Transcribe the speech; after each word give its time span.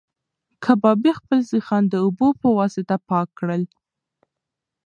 کبابي 0.63 1.11
خپل 1.19 1.39
سیخان 1.51 1.83
د 1.89 1.93
اوبو 2.05 2.27
په 2.41 2.47
واسطه 2.57 2.95
پاک 3.09 3.27
کړل. 3.39 3.63